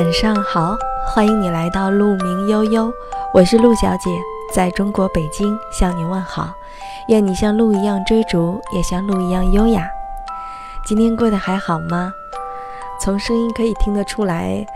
[0.00, 2.90] 晚上好，欢迎你来到鹿鸣悠悠，
[3.34, 4.10] 我是鹿小姐，
[4.50, 6.54] 在中国北京向你问好。
[7.08, 9.86] 愿你像鹿一样追逐，也像鹿一样优雅。
[10.86, 12.14] 今天过得还好吗？
[12.98, 14.66] 从声音可以听得出来，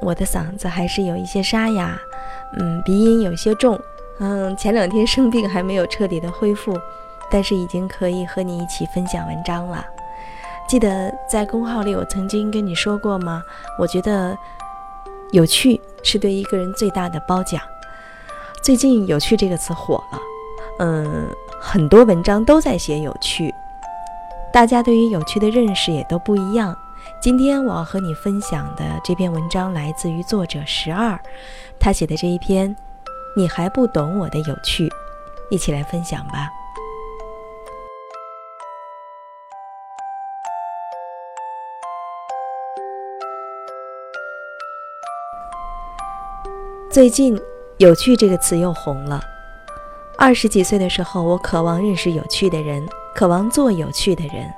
[0.00, 1.98] 我的嗓子还是有一些沙哑，
[2.56, 3.76] 嗯，鼻音有些重，
[4.20, 6.78] 嗯，前两天生病还没有彻底的恢复，
[7.28, 9.84] 但是已经可以和你一起分享文章了。
[10.68, 13.42] 记得在公号里，我曾经跟你说过吗？
[13.76, 14.38] 我觉得
[15.32, 17.60] 有趣是对一个人最大的褒奖。
[18.62, 20.18] 最近“有趣”这个词火了，
[20.80, 21.28] 嗯，
[21.60, 23.54] 很多文章都在写有趣，
[24.52, 26.76] 大家对于有趣的认识也都不一样。
[27.22, 31.18] 今天我要和你分享的这篇文章来自于作者十二，
[31.78, 32.74] 他写的这一篇
[33.36, 34.92] “你还不懂我的有趣”，
[35.50, 36.48] 一起来分享吧。
[46.90, 47.40] 最近
[47.78, 49.22] ，“有趣”这个词又红了。
[50.18, 54.52] 二十几岁的时候，我渴望认识有趣的人，渴望做有趣的人。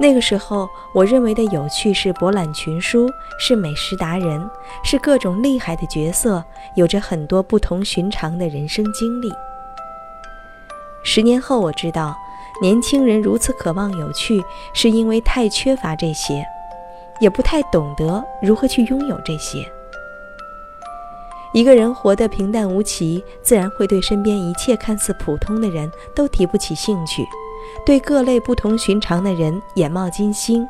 [0.00, 3.08] 那个时候，我认为的有趣是博览群书，
[3.38, 4.50] 是美食达人，
[4.82, 6.42] 是各种厉害的角色，
[6.74, 9.32] 有着很多不同寻常的人生经历。
[11.04, 12.16] 十年后，我知道，
[12.60, 14.42] 年轻人如此渴望有趣，
[14.74, 16.44] 是因为太缺乏这些，
[17.20, 19.64] 也不太懂得如何去拥有这些。
[21.52, 27.26] 一个人活得平淡无奇，自然会对身边一切看似普通的人都提不起兴趣，
[27.84, 30.66] 对各类不同寻常的人眼冒金星。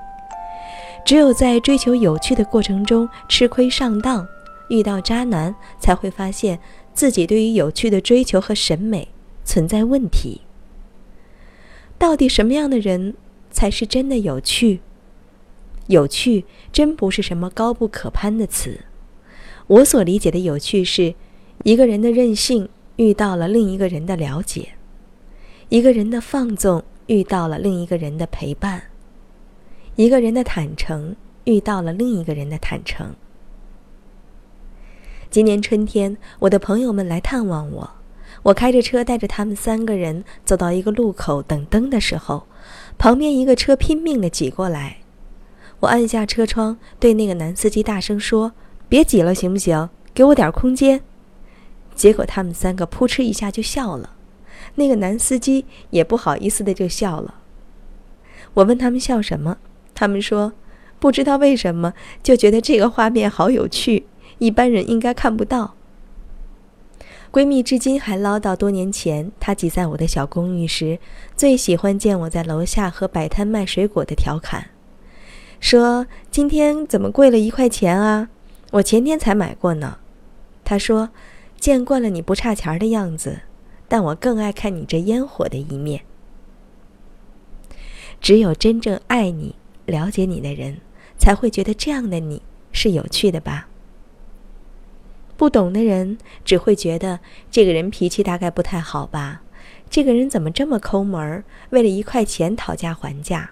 [1.04, 4.26] 只有在追求有趣的过程中吃亏上当，
[4.68, 6.58] 遇到渣男，才会发现
[6.94, 9.08] 自己对于有趣的追求和审美
[9.44, 10.40] 存在问题。
[11.98, 13.14] 到底什么样的人
[13.50, 14.80] 才是真的有趣？
[15.88, 18.80] 有趣真不是什么高不可攀的词。
[19.70, 21.14] 我所理解的有趣是，
[21.62, 24.70] 一个人的任性遇到了另一个人的了解，
[25.69, 28.82] 一个人的放纵遇到了另一个人的陪伴，
[29.94, 31.14] 一个人的坦诚
[31.44, 33.14] 遇到了另一个人的坦诚。
[35.31, 37.91] 今年春天，我的朋友们来探望我，
[38.42, 42.48] 我开着车带着他们三个人走到一个路口等灯的时候，
[42.98, 44.97] 旁边一个车拼命的挤过来，
[45.78, 48.50] 我按下车窗对那个男司机大声说。
[48.90, 49.88] 别挤了，行不行？
[50.12, 51.00] 给我点空间。
[51.94, 54.16] 结果他们三个扑哧一下就笑了，
[54.74, 57.36] 那个男司机也不好意思的就笑了。
[58.54, 59.58] 我问他们笑什么，
[59.94, 60.52] 他们说
[60.98, 64.06] 不知道为什么，就觉得这个画面好有趣，
[64.38, 65.76] 一般人应该看不到。
[67.30, 70.98] 闺蜜至今还唠叨多年前她挤在我的小公寓时，
[71.36, 74.70] 最喜欢见我在楼下和摆摊卖水果的调侃，
[75.60, 78.30] 说今天怎么贵了一块钱啊？
[78.70, 79.98] 我前天才买过呢，
[80.64, 81.10] 他说
[81.58, 83.41] ：“见惯了你不差钱的样子，
[83.88, 86.03] 但我更爱看你这烟火的一面。
[88.20, 90.78] 只有真正爱你、了解你的人，
[91.19, 93.69] 才会觉得这样的你是有趣的吧？
[95.37, 97.19] 不懂的人只会觉得
[97.50, 99.42] 这个人脾气大概不太好吧？
[99.88, 103.50] 这个人怎么这么抠门儿，为了一块钱讨价还价？”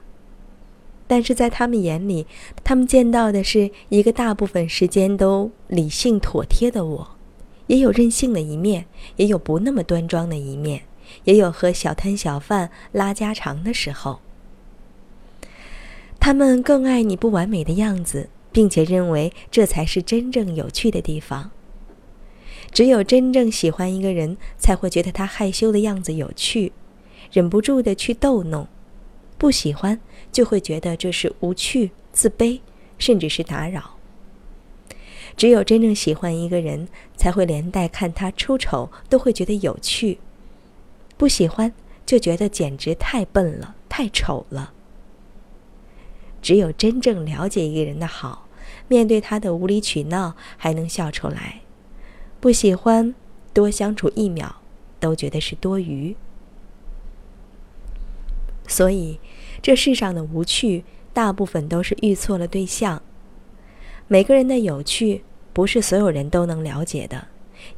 [1.08, 2.26] 但是在他们眼里，
[2.62, 7.16] 他们见到的是一个大部分时间都理性妥帖的我，
[7.66, 8.84] 也有任性的一面，
[9.16, 10.82] 也有不那么端庄的一面，
[11.24, 14.20] 也有和小摊小贩拉家常的时候。
[16.20, 21.50] 他们更爱你不完美的样子，并且认为这才是真正有趣的地方。
[22.70, 26.72] 只有真正喜欢一个人，才会觉得他害羞的样子有趣，
[27.32, 28.68] 忍不住的去逗弄。
[29.38, 30.00] 不喜欢，
[30.32, 32.60] 就会觉得这是无趣、自卑，
[32.98, 33.94] 甚至是打扰。
[35.36, 40.18] 只有真正喜欢一个人，才会连带看他出丑都会觉得有趣；
[41.16, 41.72] 不喜欢，
[42.04, 44.72] 就觉得简直太笨了、太丑了。
[46.42, 48.48] 只有真正了解一个人的好，
[48.88, 51.62] 面对他的无理取闹还能笑出来；
[52.40, 53.14] 不喜欢，
[53.54, 54.56] 多相处一秒，
[54.98, 56.16] 都觉得是多余。
[58.68, 59.18] 所以，
[59.60, 63.02] 这世上的无趣，大部分都是遇错了对象。
[64.06, 67.26] 每个人的有趣，不是所有人都能了解的，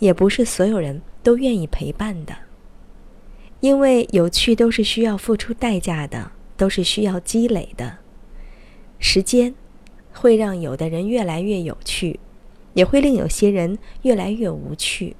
[0.00, 2.34] 也不是所有人都愿意陪伴的。
[3.60, 7.98] 因为有趣都是需要付出代价的，都是需要积累的。
[8.98, 9.54] 时间
[10.12, 12.19] 会让有的人越来越有趣，
[12.75, 15.16] 也会令有些人越来越无趣。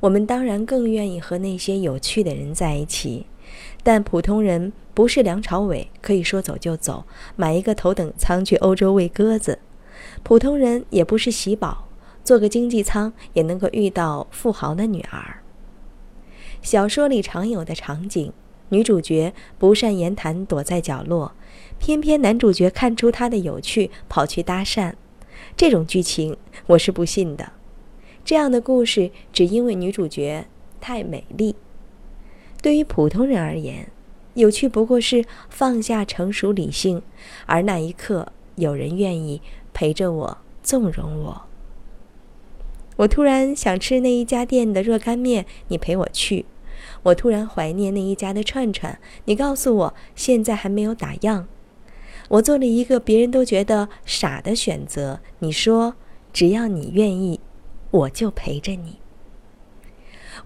[0.00, 3.26] 我们当然更愿意和那些有趣的人在一起。
[3.82, 7.04] 但普通人不是梁朝伟，可以说走就走，
[7.36, 9.58] 买一个头等舱去欧洲喂鸽子。
[10.22, 11.88] 普通人也不是喜宝，
[12.24, 15.42] 坐个经济舱也能够遇到富豪的女儿。
[16.62, 18.32] 小说里常有的场景，
[18.70, 21.32] 女主角不善言谈，躲在角落，
[21.78, 24.94] 偏偏男主角看出她的有趣，跑去搭讪。
[25.56, 26.36] 这种剧情
[26.66, 27.52] 我是不信的。
[28.24, 30.46] 这样的故事只因为女主角
[30.80, 31.54] 太美丽。
[32.62, 33.88] 对于普通人而言，
[34.34, 37.02] 有趣不过是放下成熟理性，
[37.46, 39.40] 而那一刻有人愿意
[39.72, 41.42] 陪着我，纵容我。
[42.96, 46.46] 我突然想吃那一家店的热干面，你陪我去。
[47.02, 51.44] 我突然怀念那一家的串串，你告诉我现在还没有打烊。
[52.28, 55.94] 我做了一个别人都觉得傻的选择，你说
[56.32, 57.38] 只要你愿意，
[57.90, 58.96] 我就陪着你。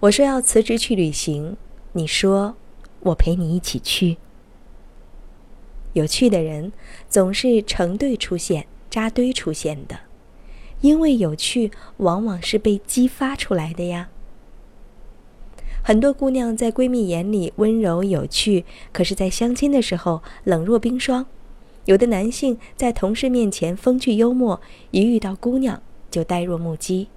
[0.01, 1.57] 我说要辞职去旅行，
[1.93, 2.55] 你说
[3.01, 4.17] 我陪你一起去。
[5.93, 6.71] 有趣的人
[7.09, 9.99] 总是成对出现、扎堆出现的，
[10.79, 14.09] 因为有趣往往是被激发出来的呀。
[15.83, 18.63] 很多姑娘在闺蜜眼里温柔有趣，
[18.93, 21.25] 可是，在相亲的时候冷若冰霜；
[21.85, 24.61] 有的男性在同事面前风趣幽默，
[24.91, 27.09] 一遇到姑娘就呆若木鸡。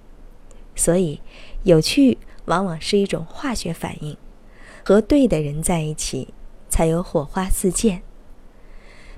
[0.75, 1.21] 所以，
[1.63, 4.17] 有趣往往是一种化学反应，
[4.87, 6.31] 和对的人在一起，
[6.69, 8.03] 才有火花四溅。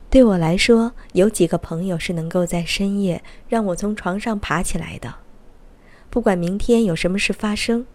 [0.10, 5.16] 对我来说，有几个朋友是能够在深夜让我从床上爬起来的，
[6.10, 7.86] 不管明天有什么事发生。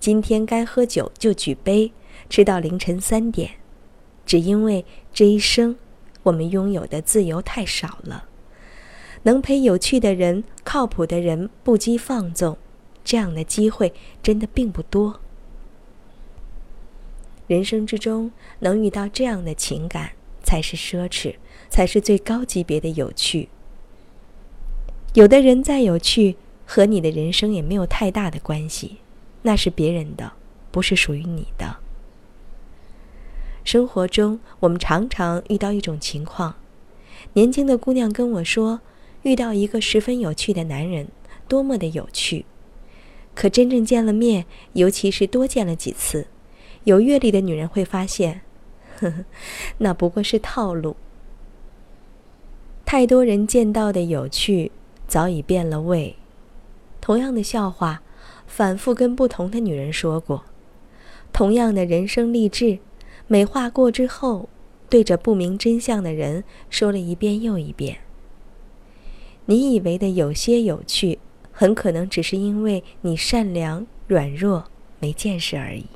[0.00, 1.92] 今天该喝酒就举杯，
[2.28, 3.52] 吃到凌晨三点，
[4.26, 4.84] 只因为
[5.14, 5.76] 这一生，
[6.24, 8.24] 我们拥有的自由太少了。
[9.22, 12.58] 能陪有趣的人、靠谱的人不羁放纵，
[13.04, 15.20] 这样的机会真的并不多。
[17.50, 18.30] 人生之中
[18.60, 21.34] 能遇到这样的情感，才是奢侈，
[21.68, 23.48] 才是最高级别的有趣。
[25.14, 28.98] 有的人再有趣，和你的人生也没有太大的关系。
[29.42, 30.34] 那是别人的，
[30.70, 31.78] 不是属于你的。
[33.64, 36.54] 生活中，我们常常遇到一种情况：
[37.32, 38.78] 年轻的姑娘跟我说，
[39.22, 41.08] 遇到一个十分有趣的男人，
[41.48, 42.44] 多么的有趣。
[43.34, 46.28] 可真正见了面，尤其是多见了几次，
[46.84, 48.42] 有阅历的女人会发现，
[48.98, 49.24] 呵呵，
[49.78, 50.96] 那不过是套路。
[52.84, 54.72] 太多人见到的有趣，
[55.06, 56.16] 早已变了味。
[57.00, 58.02] 同样的笑话。
[58.46, 60.42] 反复跟不同的女人说过，
[61.32, 62.80] 同样的人生励志，
[63.28, 64.48] 美化过之后，
[64.88, 67.98] 对着不明真相的人说了一遍又一遍。
[69.46, 71.20] 你以为的有些有趣，
[71.52, 74.64] 很可能只是因为你善良、软弱、
[74.98, 75.86] 没见识而已。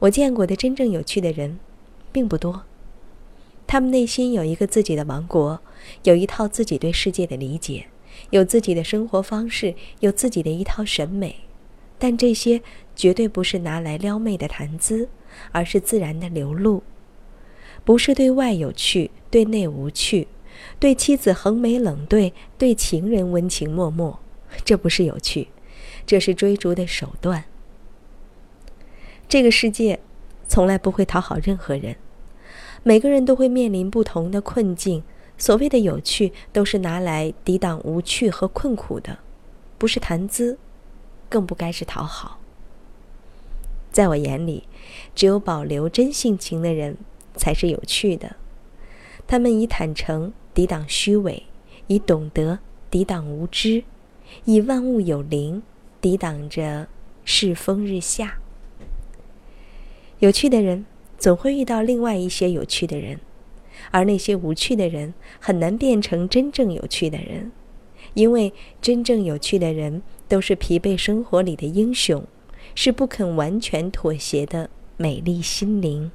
[0.00, 1.58] 我见过的真正有趣的人，
[2.10, 2.64] 并不多，
[3.66, 5.60] 他们内心有一个自己的王国，
[6.04, 7.86] 有一套自己对世界的理解。
[8.30, 11.36] 有自己的生活方式，有自己的一套审美，
[11.98, 12.60] 但这些
[12.94, 15.08] 绝对不是拿来撩妹的谈资，
[15.52, 16.82] 而是自然的流露。
[17.84, 20.26] 不是对外有趣，对内无趣；
[20.78, 24.18] 对妻子横眉冷对，对情人温情脉脉，
[24.64, 25.48] 这不是有趣，
[26.04, 27.44] 这是追逐的手段。
[29.30, 30.00] 这个世界
[30.48, 31.94] 从来不会讨好任何人，
[32.82, 35.04] 每个人都会面临不同的困境。
[35.38, 39.18] 所谓的有趣，都是拿来抵挡无趣和困苦的，
[39.78, 40.58] 不是谈资，
[41.28, 42.40] 更不该是讨好。
[43.92, 44.64] 在我眼里，
[45.14, 46.96] 只有保留真性情的人，
[47.36, 48.34] 才是有趣的。
[49.28, 51.44] 他们以坦诚抵挡虚伪，
[51.86, 52.58] 以懂得
[52.90, 53.84] 抵挡无知，
[54.44, 55.62] 以万物有灵
[56.00, 56.88] 抵挡着
[57.24, 58.38] 世风日下。
[60.20, 60.84] 有趣的人，
[61.18, 63.18] 总会遇到另外一些有趣的人。
[63.90, 67.50] 而那些无趣的人很难变成真正有趣的人，
[68.12, 72.22] 因为真正有趣的人都是疲惫生活里的英雄，
[72.74, 76.12] 是不肯完全妥协的美丽心灵。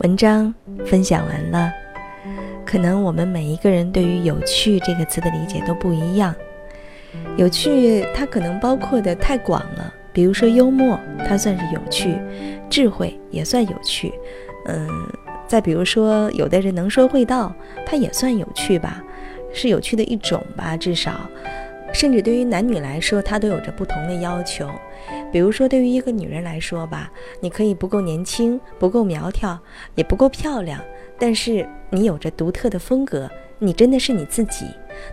[0.00, 0.54] 文章
[0.86, 1.70] 分享完了。
[2.64, 6.34] 可能我们每一个人对于“有趣”这个词的理解都不一样。
[7.36, 9.92] 有趣，它可能包括的太广了。
[10.10, 12.14] 比如说幽默，它算是有趣；
[12.70, 14.14] 智慧也算有趣。
[14.68, 14.88] 嗯，
[15.46, 17.52] 再比如说，有的人能说会道，
[17.84, 19.02] 它也算有趣吧，
[19.52, 21.12] 是有趣的一种吧，至少。
[21.92, 24.70] 甚至对于男女来说，它都有着不同的要求。
[25.32, 27.10] 比如说，对于一个女人来说吧，
[27.40, 29.58] 你可以不够年轻，不够苗条，
[29.94, 30.80] 也不够漂亮，
[31.18, 34.66] 但是你有着独特的风格，你真的是你自己。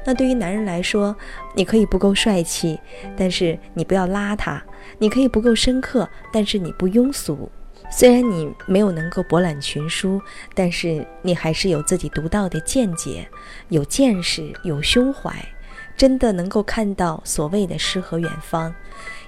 [0.06, 1.16] 那对于男人来说，
[1.56, 2.80] 你可以不够帅气，
[3.16, 4.60] 但是你不要邋遢；
[4.98, 7.50] 你可以不够深刻，但是你不庸俗。
[7.90, 10.22] 虽然你没有能够博览群书，
[10.54, 13.26] 但是你还是有自己独到的见解，
[13.70, 15.32] 有见识，有胸怀，
[15.96, 18.76] 真的能够看到所谓的诗和远方。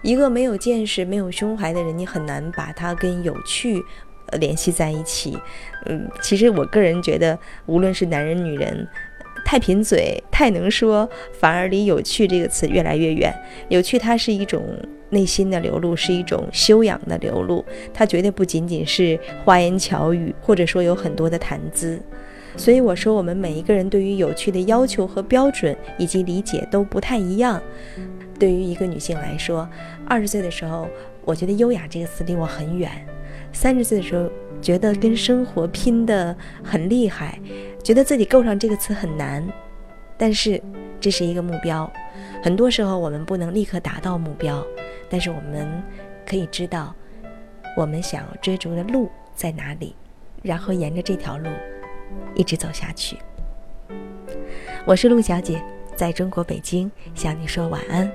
[0.02, 3.84] 一个没有见识、没有胸怀的人，你很难把他跟有趣
[4.40, 5.38] 联系在一起。
[5.86, 8.88] 嗯，其实我个人觉得，无论是男人、女人。
[9.46, 13.34] 太贫嘴、太能说，反而离有趣这个词越来越远。
[13.70, 14.64] 有趣，它是一种
[15.10, 17.66] 内心的流露，是一种修养的流露。
[17.92, 22.00] 它绝对不仅仅是花言巧语，或者说有很多的谈资。
[22.58, 27.60] 所以我说，我们每一个人对于有趣的要求和标准以及理解都不太一样。
[28.40, 29.70] 对于一个女性来说，
[30.08, 30.88] 二十岁的时候，
[31.26, 32.90] 我觉得“优雅”这个词离我很远；
[33.52, 34.30] 三十岁的时候，
[34.62, 37.38] 觉得跟生活拼得很厉害。
[37.84, 39.46] 觉得自己够上这个词很难，
[40.18, 40.62] 但是
[41.00, 41.92] 这是一个目标。
[42.42, 44.66] 很多时候我们不能立刻达到目标，
[45.10, 45.84] 但是我们
[46.26, 46.96] 可以知道
[47.76, 49.96] 我们想要追逐的路在哪里，
[50.42, 51.50] 然后沿着这条路
[52.36, 53.18] 一直走下去。
[54.86, 55.62] 我是陆小姐，
[56.00, 58.10] 在中国北京向你说晚安。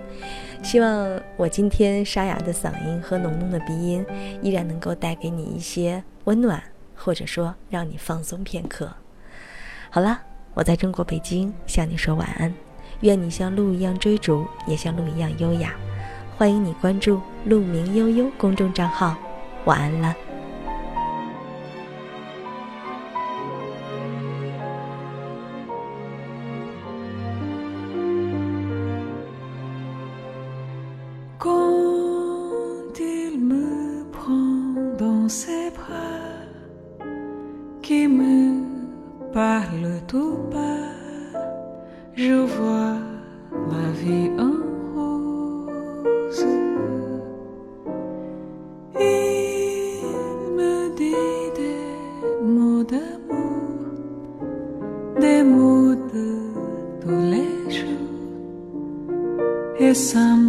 [0.63, 4.03] 希望我今天沙哑的嗓音和浓浓的鼻音
[4.41, 6.63] 依然能够带给你一些温暖，
[6.97, 8.91] 或者说让你放松片刻。
[9.91, 10.19] 好了，
[10.55, 12.55] 我在中国北京向你说晚安，
[13.01, 15.75] 愿你像鹿一样追逐，也像鹿一样优雅。
[16.39, 19.15] 欢迎你关注“鹿鸣悠悠”公众账号，
[19.67, 20.17] 晚安了。
[59.95, 60.44] some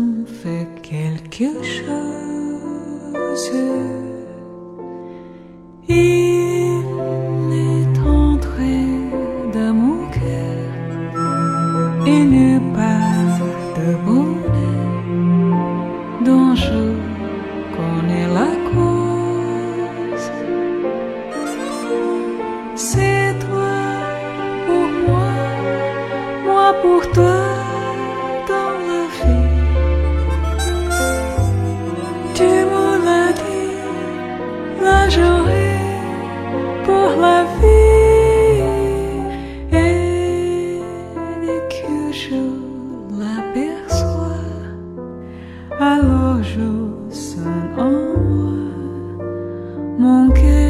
[50.05, 50.64] mon cœur.